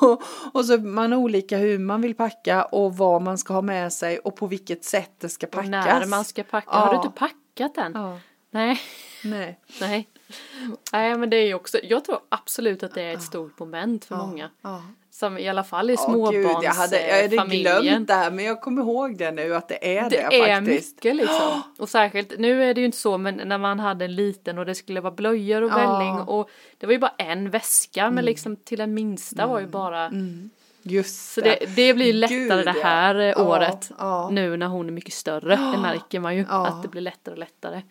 [0.00, 0.22] och,
[0.54, 3.92] och så är man olika hur man vill packa och vad man ska ha med
[3.92, 5.70] sig och på vilket sätt det ska Och packas.
[5.70, 6.70] när man ska packa.
[6.70, 7.02] Har du Ja.
[7.04, 7.92] inte packat än?
[7.94, 8.18] Ja,
[8.50, 8.80] Nej.
[9.24, 9.60] nej.
[9.80, 10.08] Nej.
[10.92, 14.04] Nej men det är ju också, jag tror absolut att det är ett stort moment
[14.04, 14.50] för många.
[15.18, 17.82] Som i alla fall i Åh, gud, jag hade, jag hade småbarnsfamiljen.
[17.82, 20.56] glömt det här men jag kommer ihåg det nu att det är det, Det är
[20.56, 20.94] faktiskt.
[20.96, 21.62] mycket liksom.
[21.78, 24.66] Och särskilt, nu är det ju inte så men när man hade en liten och
[24.66, 25.70] det skulle vara blöjor och.
[25.70, 25.80] Mm.
[25.90, 29.66] välling och det var ju bara en väska men liksom till den minsta var ju
[29.66, 30.10] bara
[30.82, 34.28] Just Så det, det blir lättare Gud, det här eh, Ja, året ja.
[34.32, 35.56] nu när hon är mycket större.
[35.56, 37.82] Det märker man ju att det blir lättare och lättare.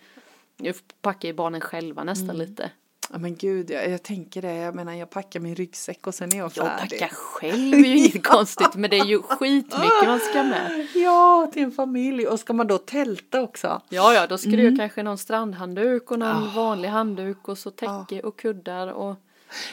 [0.58, 2.38] Nu packar ju barnen själva nästan Mm.
[2.48, 2.70] lite.
[3.12, 4.54] Ja men gud, jag, jag tänker det.
[4.54, 7.00] Jag menar jag packar min ryggsäck och sen är jag Jag färdig.
[7.00, 10.88] packar själv är ju inget konstigt men det är ju skitmycket man ska med.
[10.96, 12.28] Ja, till en familj.
[12.28, 13.82] Och ska man då tälta också?
[13.90, 14.72] Ja ja, då ska du Mm.
[14.74, 19.16] ju kanske någon strandhandduk och någon vanlig handduk och så täcke och kuddar och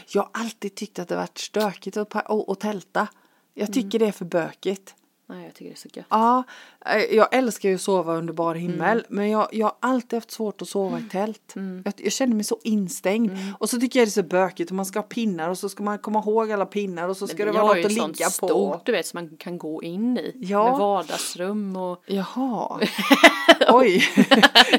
[0.08, 3.08] Jag har alltid tyckt att det varit stökigt att, och, och tälta.
[3.54, 4.94] Jag tycker det är för bökigt.
[5.26, 6.06] Nej, jag tycker det är så gött.
[6.08, 6.44] Ja,
[6.86, 8.98] eh, jag älskar ju att sova under bar himmel.
[8.98, 9.04] Mm.
[9.08, 11.54] Men jag, jag har alltid haft svårt att sova i tält.
[11.84, 13.30] Jag, jag känner mig så instängd.
[13.30, 13.54] Mm.
[13.58, 14.70] Och så tycker jag det är så bökigt.
[14.70, 17.08] Och man ska ha pinnar och så ska man komma ihåg alla pinnar.
[17.08, 18.30] Och så ska Men det vara något att ligga på.
[18.30, 20.32] stort, du vet, som man kan gå in i.
[20.40, 20.70] Ja.
[20.70, 22.02] Med vardagsrum och...
[22.06, 22.80] Jaha.
[23.68, 24.04] Oj.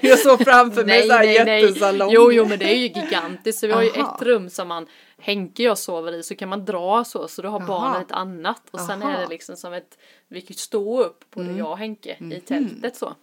[0.01, 2.09] jag såg framför mig så här jättesalong.
[2.11, 3.59] Jo, jo, men det är ju gigantiskt.
[3.59, 4.15] Så vi har ju Aha.
[4.15, 4.87] ett rum som man,
[5.25, 7.67] Henke jag sover i, så kan man dra så, så då har Jaha.
[7.67, 8.61] barnen ett annat.
[8.71, 9.11] Och sen Aha.
[9.11, 11.57] är det liksom som ett, vi kan stå upp, både Mm.
[11.57, 13.13] jag och Henke, i tältet så.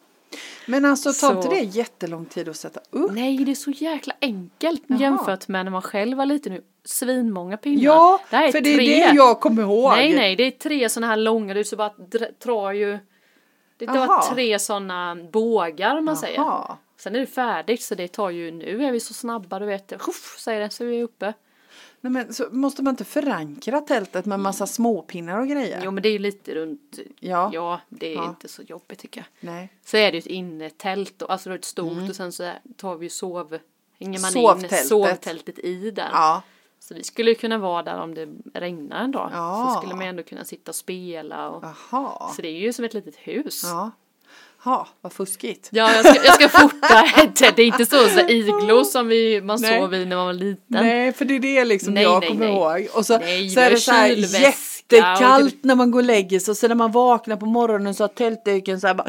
[0.67, 3.11] Men alltså tar inte det jättelång tid att sätta upp?
[3.13, 4.99] Nej, det är så jäkla enkelt Jaha.
[5.01, 6.63] jämfört med när man själv var liten nu.
[6.85, 7.83] Svinmånga pinnar.
[7.85, 8.87] Ja, det här är för det är tre.
[8.87, 9.91] det jag kommer ihåg.
[9.93, 12.99] Nej, nej, det är tre sådana här långa, du så bara dra- drar ju
[13.79, 16.37] det var tre sådana bågar man säger.
[16.37, 16.77] Jaha.
[16.97, 19.93] Sen är det färdigt så det tar ju, nu är vi så snabba du vet,
[19.93, 21.33] Huff, säger det så är vi uppe.
[22.05, 25.81] Nej, men så måste man inte förankra tältet med massa småpinnar och grejer?
[25.85, 27.51] Jo men det är ju lite runt, Ja.
[27.53, 28.29] ja det är Ja.
[28.29, 29.49] inte så jobbigt tycker jag.
[29.53, 29.73] Nej.
[29.85, 32.53] Så är det ju ett innetält, och- alltså det är ett stort och sen så
[32.77, 33.59] tar vi ju sov,
[34.01, 34.87] hänger man in Sovtältet.
[34.87, 36.09] sovtältet i där.
[36.13, 36.43] Ja.
[36.79, 39.31] Så vi skulle kunna vara där om det regnar en dag.
[39.33, 39.73] Ja.
[39.75, 42.33] Så skulle man ändå kunna sitta och spela och, Jaha.
[42.37, 43.63] så det är ju som ett litet hus.
[43.65, 43.91] Ja.
[44.65, 45.69] Ja, vad fuskigt.
[45.73, 46.45] Ja, jag ska, jag ska
[47.23, 49.81] ett, det är inte så, så iglo som vi, man Nej.
[49.81, 50.57] sov i när man var liten.
[50.69, 52.55] Nej, för det är det liksom Nej, jag nej, kommer nej.
[52.55, 52.89] ihåg.
[52.93, 54.09] Och så, Nej, så det är det så här
[54.43, 57.95] jättekallt och när man går och lägger sig och så när man vaknar på morgonen
[57.95, 59.09] så har tältduken så här bara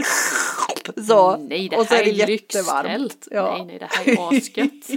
[1.07, 1.37] så.
[1.37, 3.27] Nej, det och så här är det är jättevarmt.
[3.31, 3.51] Ja.
[3.57, 4.87] Nej, nej, det här är asgött.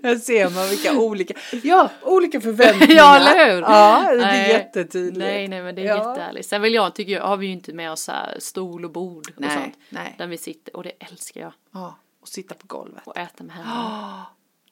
[0.02, 2.94] Där ser man vilka olika, ja, olika förväntningar.
[2.96, 3.62] Ja, eller hur?
[3.62, 4.48] Ja, det är Nej.
[4.50, 5.18] jättetydligt.
[5.18, 5.96] Nej, nej, men det är Ja.
[6.10, 6.48] jättehärligt.
[6.48, 9.32] Sen vill jag, tycker jag, har vi ju inte med oss här stol och bord
[9.36, 9.74] och Nej, sånt.
[9.88, 10.14] nej.
[10.18, 11.52] Där vi sitter, och det älskar jag.
[11.72, 13.02] Ja, och sitta på golvet.
[13.06, 14.26] Och äta med händerna.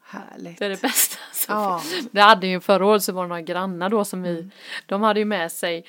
[0.07, 0.59] Härligt.
[0.59, 1.17] Det är det bästa.
[1.49, 1.83] Ja.
[2.11, 4.35] Det hade ju förra året så var det några grannar då som Mm.
[4.35, 4.51] vi,
[4.87, 5.85] de hade ju med sig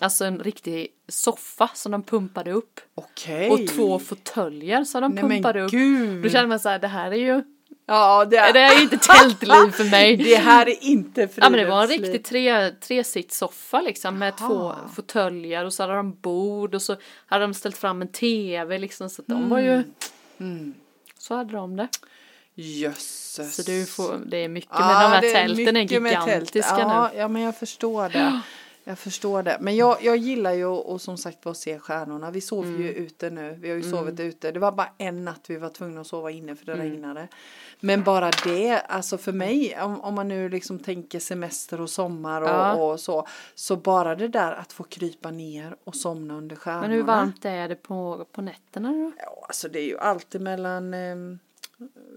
[0.00, 2.80] Alltså en riktig soffa som de pumpade upp.
[2.94, 3.50] Okej.
[3.50, 5.70] Och två fåtöljer som de Nej, men pumpade upp.
[5.70, 6.22] gud.
[6.22, 7.42] Då kände man så här, det här är ju,
[7.88, 10.16] Ja, det är, det är ju inte tältliv för mig.
[10.24, 12.12] det här är inte Ja men det var en friluftsliv.
[12.14, 14.48] riktig tre, tresitssoffa liksom med Jaha.
[14.48, 18.78] två fåtöljer och så hade de bord och så hade de ställt fram en tv
[18.78, 19.82] liksom så att de var ju
[20.38, 20.74] Mm.
[21.18, 21.88] Så hade de det.
[22.54, 23.56] Jösses.
[23.56, 27.18] Så du får, det är mycket Ja, men de här tälten är gigantiska ja, nu.
[27.18, 28.40] Ja, men jag förstår det.
[28.88, 29.58] Jag förstår det.
[29.60, 32.30] Men jag, jag gillar ju och som sagt att se stjärnorna.
[32.30, 32.82] Vi sov Mm.
[32.82, 33.58] ju ute nu.
[33.60, 34.52] Vi har ju sovit ute.
[34.52, 36.90] Det var bara en natt vi var tvungna att sova inne för det Mm.
[36.90, 37.28] regnade.
[37.80, 42.42] Men bara det, alltså för mig, om, om man nu liksom tänker semester och sommar
[42.42, 42.74] och, Ja.
[42.74, 43.26] och så.
[43.54, 46.82] Så bara det där att få krypa ner och somna under stjärnorna.
[46.88, 49.12] Men hur varmt är det på, på nätterna då?
[49.18, 51.38] Ja, alltså det är ju alltid mellan ehm,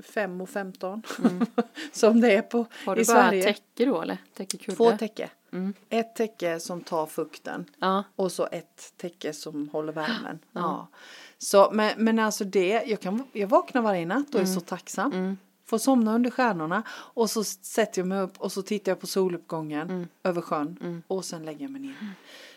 [0.03, 1.03] 5 och 15
[1.91, 2.69] som det är på Mm.
[2.85, 3.43] Har du i bara Sverige.
[3.43, 4.17] täcke då eller?
[4.33, 4.75] Täcke kudde?
[4.75, 5.29] Två täcke.
[5.51, 5.73] Mm.
[5.89, 8.03] Ett täcke som tar fukten Ja.
[8.15, 10.39] och så ett täcke som håller värmen.
[10.51, 10.87] Ja.
[11.37, 15.11] Så, men, men alltså det, jag, kan, jag vaknar varje natt och är så tacksam.
[15.11, 15.37] Mm.
[15.65, 19.07] Får somna under stjärnorna och så sätter jag mig upp och så tittar jag på
[19.07, 20.07] soluppgången Mm.
[20.23, 21.95] över sjön och sen lägger jag mig ner.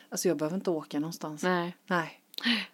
[0.08, 1.42] Alltså jag behöver inte åka någonstans.
[1.42, 1.76] Nej.
[1.86, 2.20] Nej.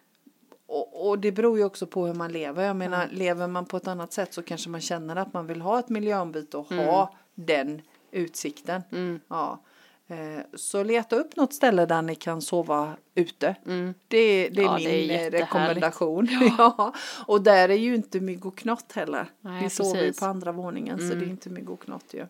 [0.71, 2.63] Och, och det beror ju också på hur man lever.
[2.65, 3.15] Jag menar, Mm.
[3.15, 5.89] lever man på ett annat sätt så kanske man känner att man vill ha ett
[5.89, 6.85] miljöombyte och Mm.
[6.85, 8.81] ha den utsikten.
[9.27, 9.59] Ja.
[10.07, 13.55] Eh, Så leta upp något ställe där ni kan sova ute.
[14.07, 16.27] Det, det är Ja, min det är eh, rekommendation.
[16.57, 16.93] Ja.
[17.27, 19.31] Och där är ju inte mygg och knott heller.
[19.41, 22.25] Nej, Vi sover ju på andra våningen så det är inte mygg och knott ju.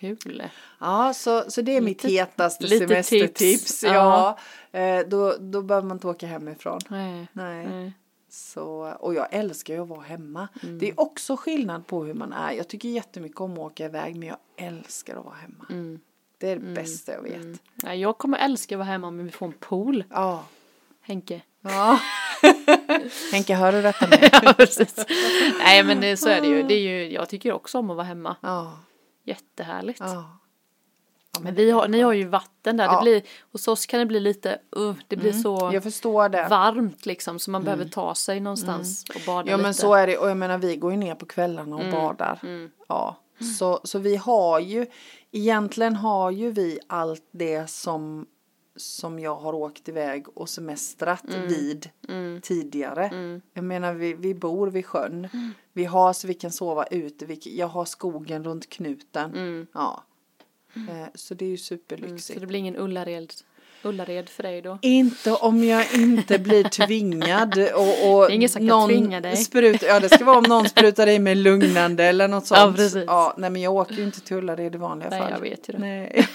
[0.00, 0.42] Kul.
[0.80, 3.38] Ja, så, så det är mitt Lite- hetaste lite semestertips.
[3.38, 3.82] tips.
[3.82, 4.38] Ja.
[4.72, 6.80] Eh, Då, då behöver man inte åka hemifrån.
[6.88, 7.26] Nej.
[7.32, 7.66] Nej.
[7.66, 7.92] Nej.
[8.30, 10.48] Så, och jag älskar ju att vara hemma.
[10.62, 10.78] Mm.
[10.78, 12.52] Det är också skillnad på hur man är.
[12.52, 15.66] Jag tycker jättemycket om att åka iväg men jag älskar att vara hemma.
[15.70, 16.00] Mm.
[16.38, 17.60] Det är det bästa jag vet.
[17.82, 20.04] Ja, jag kommer älska att vara hemma om vi får en pool.
[20.10, 20.44] Ja.
[21.00, 21.40] Henke.
[21.60, 21.98] ja.
[23.32, 24.16] Henke, hör du detta nu?
[24.32, 24.94] ja, precis.
[25.58, 26.62] Nej men det, så är det ju.
[26.62, 27.12] det är ju.
[27.12, 28.36] Jag tycker också om att vara hemma.
[28.40, 28.78] Ja.
[29.28, 30.00] Jättehärligt.
[30.00, 30.38] Ja.
[31.40, 32.84] Men vi har, ni har ju vatten där.
[32.84, 32.92] Ja.
[32.96, 36.46] Det blir, hos oss kan det bli lite, uh, det blir så Jag förstår det.
[36.50, 39.50] varmt liksom så man behöver ta sig någonstans och bada Mm.
[39.50, 39.62] Ja lite.
[39.62, 42.40] men så är det och jag menar vi går ju ner på kvällarna och badar.
[42.88, 43.16] Ja.
[43.58, 44.86] Så, så vi har ju,
[45.32, 48.26] egentligen har ju vi allt det som,
[48.78, 51.90] som jag har åkt iväg och semestrat vid
[52.42, 53.40] tidigare.
[53.52, 55.28] Jag menar vi, vi bor vid sjön.
[55.72, 57.26] Vi har så vi kan sova ute.
[57.26, 59.66] Vi, jag har skogen runt knuten.
[59.72, 60.04] Ja.
[60.74, 62.40] Eh, Så det är ju så superlyxigt.
[62.40, 63.32] det blir ingen Ullared
[63.82, 64.78] Ullared för dig då?
[64.82, 69.36] Inte om jag inte blir tvingad och, och ingen som kan tvinga dig.
[69.36, 72.60] Spruta, ja det ska vara om någon sprutar i mig lugnande eller något sånt.
[72.60, 73.04] Ja, precis.
[73.06, 75.30] Ja, nej men jag åker ju inte till Ullared i vanliga Nej, fall.
[75.30, 75.78] jag vet ju det.
[75.78, 76.26] Nej,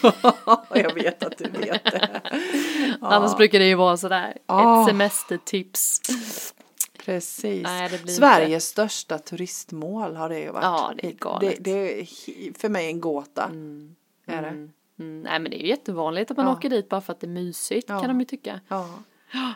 [0.74, 2.22] jag vet att du vet det.
[3.02, 4.82] Annars brukar det ju vara sådär, Ja.
[4.82, 6.02] ett semestertips.
[7.06, 7.64] Precis.
[7.64, 10.64] Nej, Sveriges största turistmål har det ju varit.
[10.64, 11.56] Ja, det är galet.
[11.60, 12.06] Det, det är
[12.60, 13.52] för mig en gåta.
[14.28, 14.70] Är det?
[15.00, 15.22] Mm.
[15.22, 16.52] Nej men det är ju jättevanligt att man Ja.
[16.54, 18.00] åker dit bara för att det är mysigt Ja.
[18.00, 18.60] kan de ju tycka.
[18.68, 18.90] Ja.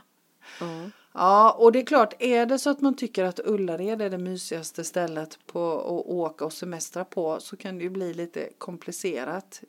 [0.59, 0.89] Ja.
[1.17, 4.17] Ja, och det är klart, är det så att man tycker att Ullared är det
[4.17, 9.61] mysigaste stället på att åka och semestra på så kan det ju bli lite komplicerat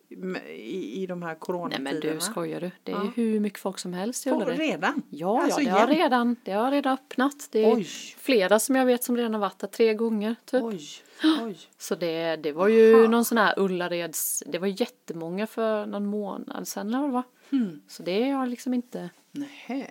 [0.48, 1.90] i, i de här Nej coronatiderna.
[1.90, 3.12] men du skojar du, det är Ja.
[3.16, 4.58] hur mycket folk som helst i Ullared.
[4.58, 5.02] Redan?
[5.10, 6.02] Ja, Alltså, ja det, har igen?
[6.02, 7.48] redan, det har redan öppnat.
[7.50, 7.84] Det är Oj.
[8.18, 10.62] flera som jag vet som redan har varit där tre gånger typ.
[10.62, 10.80] Oj,
[11.44, 11.58] oj.
[11.78, 13.08] Så det, det var ju Aha.
[13.08, 17.24] någon sån här Ullareds, det var jättemånga för någon månad sedan eller vad det var.
[17.50, 17.82] Hmm.
[17.88, 19.90] Så det har liksom inte, Nähä.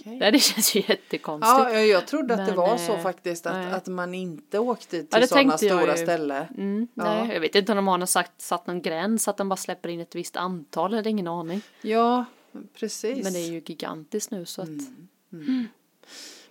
[0.00, 0.16] Okej.
[0.18, 1.58] nej det känns ju jättekonstigt.
[1.58, 3.72] Ja, jag, trodde att det Men, var så eh, faktiskt att, nej.
[3.72, 6.44] att man inte åkte till Ja, det sådana stora ställen.
[6.58, 7.04] Mm, Ja.
[7.04, 9.56] nej, jag vet inte om de har någon sagt, satt någon gräns att de bara
[9.56, 11.60] släpper in ett visst antal, det är ingen aning.
[11.82, 12.24] Ja,
[12.78, 13.24] precis.
[13.24, 14.68] Men det är ju gigantiskt nu så att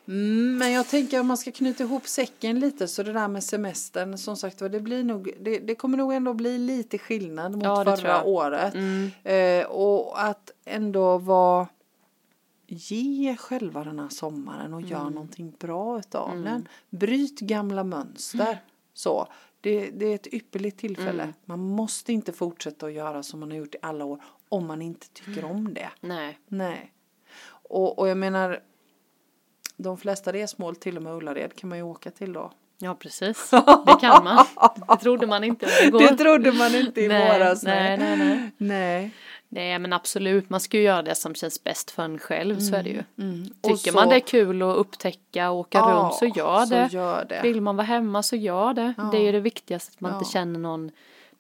[0.08, 3.44] Mm, men jag tänker om man ska knyta ihop säcken lite så det där med
[3.44, 7.52] semestern som sagt var det blir nog det, det kommer nog ändå bli lite skillnad
[7.56, 8.74] mot Ja, det förra året.
[8.74, 11.68] mm, Eh, och att ändå vara
[12.68, 16.44] ge själva den här sommaren och gör någonting bra utav Mm.
[16.44, 16.68] den.
[16.90, 18.58] Bryt gamla mönster.
[18.94, 19.28] Så.
[19.62, 21.24] Det, det är ett ypperligt tillfälle.
[21.24, 21.36] Mm.
[21.46, 24.82] Man måste inte fortsätta att göra som man har gjort i alla år om man
[24.82, 25.90] inte tycker om det.
[26.02, 26.40] nej.
[26.48, 26.92] Nej.
[27.70, 28.60] Och, och jag menar,
[29.78, 32.52] de flesta resmål, till och med Ullared, kan man ju åka till då.
[32.78, 33.50] Ja precis,
[33.86, 34.46] det kan man.
[34.90, 36.00] Det trodde man inte igår.
[36.00, 37.64] Det trodde man inte i Nej, våras.
[37.64, 38.52] nej, nej, nej.
[38.58, 39.12] nej.
[39.50, 42.76] Nej men absolut, man ska ju göra det som känns bäst för en själv, så
[42.76, 43.04] är det ju.
[43.20, 43.48] Mm.
[43.62, 46.66] Och Tycker så- man det är kul att upptäcka och åka Ja, runt så gör
[46.66, 46.90] så det.
[46.92, 47.42] gör det.
[47.44, 48.94] Vill man vara hemma så gör det.
[48.98, 49.04] Ja.
[49.04, 50.18] Det är ju det viktigaste, att man Ja.
[50.20, 50.92] inte känner någon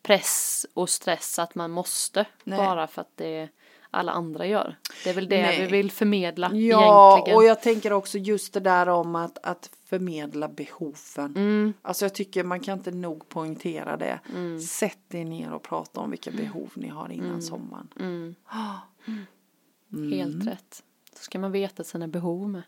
[0.03, 2.25] press och stress att man måste.
[2.43, 2.57] Nej.
[2.57, 3.49] Bara för att det
[3.95, 4.75] alla andra gör.
[5.03, 5.61] Det är väl det Nej.
[5.61, 7.37] vi vill förmedla Ja, egentligen.
[7.37, 11.35] och jag tänker också just det där om att, att förmedla behoven.
[11.35, 14.19] Mm, Alltså jag tycker man kan inte nog poängtera det.
[14.35, 17.41] mm, Sätt er ner och prata om vilka behov ni har innan Mm.
[17.41, 17.87] sommaren.
[17.99, 18.35] mm.
[19.93, 20.11] Mm.
[20.11, 20.83] Helt rätt.
[21.17, 22.61] Så ska man veta sina behov med.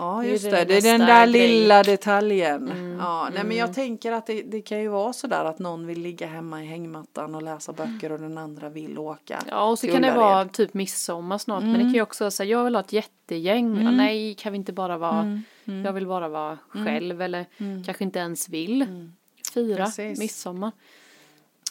[0.00, 0.64] Ja, Det är just det det.
[0.64, 1.48] Det är den där grej.
[1.48, 2.68] lilla detaljen.
[2.70, 3.56] Mm, Ja, nej, men mm.
[3.58, 6.62] jag tänker att det, det kan ju vara så där att någon vill ligga hemma
[6.64, 9.42] i hängmattan och läsa böcker och den andra vill åka.
[9.50, 11.62] Ja, och så kan det vara typ midsommar snart.
[11.62, 13.74] Men det kan ju också vara så här, jag vill ha ett jättegäng.
[13.74, 13.96] Ja, Mm.
[13.96, 17.84] nej, kan vi inte bara vara, Mm, mm, jag vill bara vara själv eller mm.
[17.84, 19.12] kanske inte ens vill Mm.
[19.54, 20.18] fira Precis.
[20.18, 20.72] midsommar.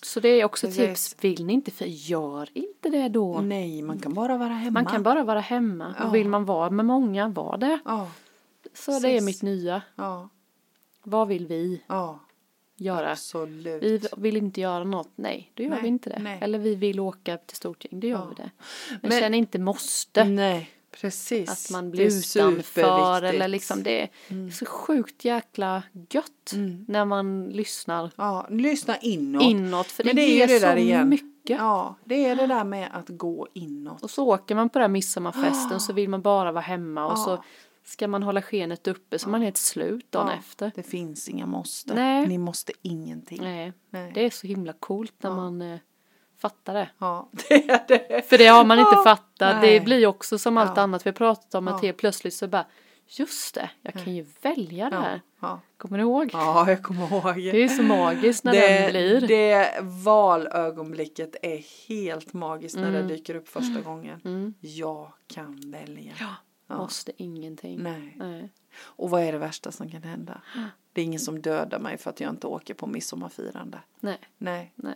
[0.02, 0.88] Så det är också Precis.
[1.12, 3.42] tips, vill ni inte fira, gör inte det då.
[3.42, 4.72] Nej, man kan bara vara hemma.
[4.72, 5.96] Man kan bara vara hemma.
[6.00, 6.06] Ja.
[6.06, 7.80] Och vill man vara med många, var det.
[7.86, 8.12] Ja,
[8.74, 9.26] Så det är Precis.
[9.26, 9.82] mitt nya.
[9.96, 10.30] ja,
[11.04, 12.20] Vad vill vi ja.
[12.76, 13.12] göra?
[13.12, 13.84] Absolut.
[13.84, 16.20] Vi vill inte göra något, nej, då gör Nej, vi inte det.
[16.20, 16.38] nej.
[16.42, 18.26] Eller vi vill åka till stort gäng, då gör Ja.
[18.30, 18.50] vi det.
[19.02, 20.24] Men, Men- känn inte måste.
[20.24, 21.50] Nej, precis.
[21.50, 24.52] Att man blir utanför eller liksom det är Mm.
[24.52, 26.86] så sjukt jäkla gött Mm.
[26.88, 29.44] när man lyssnar Ja, lyssna inåt.
[29.44, 31.10] inåt för Men det, det ger det så igen.
[31.10, 31.60] mycket.
[31.60, 34.04] Ja, det är det där med att gå inåt.
[34.04, 37.16] Och så åker man på den midsommarfesten så vill man bara vara hemma och Ja.
[37.16, 37.44] så
[37.86, 40.34] ska man hålla skenet uppe så man är helt slut dagen Ja.
[40.40, 40.72] efter.
[40.76, 41.94] Det finns inga måste.
[41.94, 42.28] Nej.
[42.28, 43.42] Ni måste ingenting.
[43.42, 44.12] Nej, Nej.
[44.16, 45.36] det är så himla coolt när Ja.
[45.36, 45.80] man
[46.42, 46.90] fattar det.
[46.98, 48.30] Ja, det är det.
[48.30, 49.56] För det har man inte Ja, fattat.
[49.62, 49.80] nej.
[49.80, 50.82] Det blir också som allt Ja.
[50.82, 52.66] annat vi har pratat om att helt plötsligt så bara
[53.08, 55.22] just det, jag kan ju välja det här.
[55.78, 56.30] Kommer du ihåg?
[56.34, 57.36] ja, jag kommer ihåg.
[57.36, 59.28] Det är så magiskt när den blir.
[59.28, 59.80] det
[60.44, 63.08] valögonblicket är helt magiskt när Mm.
[63.08, 64.22] det dyker upp första gången.
[64.26, 64.54] Mm.
[64.60, 66.14] Jag kan välja.
[66.20, 66.36] Ja,
[66.68, 66.78] Ja.
[66.78, 67.80] måste ingenting.
[67.84, 68.14] Nej.
[68.18, 68.50] Nej.
[68.82, 70.42] Och vad är det värsta som kan hända?
[70.94, 73.80] Det är ingen som dödar mig för att jag inte åker på midsommarfirande.
[74.00, 74.96] Nej, Nej, nej.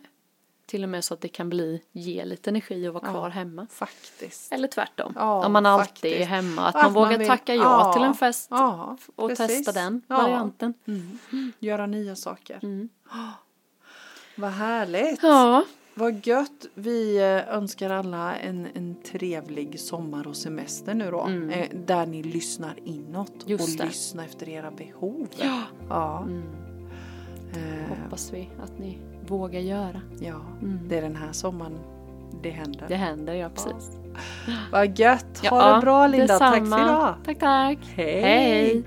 [0.65, 3.11] Till och med så att det kan bli, ge lite energi och vara Ja.
[3.11, 3.67] kvar hemma.
[3.69, 4.51] faktiskt.
[4.53, 5.13] Eller tvärtom.
[5.15, 6.15] Ja, Om man alltid faktiskt.
[6.21, 6.61] är hemma.
[6.61, 9.47] Att Att man man vågar vill- tacka ja, ja, till en fest Ja, och precis.
[9.47, 10.17] testa den Ja.
[10.17, 10.73] varianten.
[10.87, 11.51] Mm.
[11.59, 12.59] Göra nya saker.
[12.63, 12.89] Mm.
[14.35, 15.23] Vad härligt.
[15.23, 15.63] Ja,
[15.95, 16.65] Vad gött.
[16.73, 21.21] Vi eh, önskar alla en, en trevlig sommar och semester nu då.
[21.21, 21.49] Mm.
[21.49, 23.85] Eh, där ni lyssnar inåt Just och det.
[23.85, 25.27] lyssnar efter era behov.
[25.39, 25.61] Ja.
[25.89, 26.21] Ja.
[26.21, 26.43] mm.
[27.53, 28.97] Eh, hoppas vi att ni
[29.27, 30.01] vågar göra.
[30.19, 30.35] ja.
[30.61, 30.79] Mm.
[30.89, 31.79] Det är den här sommaren
[32.41, 32.85] det händer.
[32.87, 33.91] Det händer, ja precis.
[34.71, 35.47] Vad gött.
[35.49, 36.39] Ha Ja, det bra Linda.
[36.39, 36.83] Tack för detsamma.
[36.85, 37.15] idag.
[37.25, 37.77] Tack, tack.
[37.95, 38.21] Hej.
[38.21, 38.83] Hej.